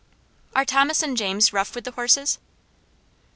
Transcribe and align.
"Are 0.55 0.65
Thomas 0.65 1.03
and 1.03 1.15
James 1.15 1.53
rough 1.53 1.75
with 1.75 1.83
the 1.83 1.91
horses?" 1.91 2.39